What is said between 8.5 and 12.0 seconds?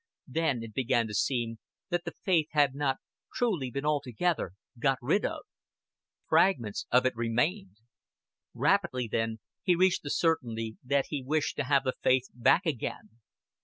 Rapidly then he reached the certainty that he wished to have the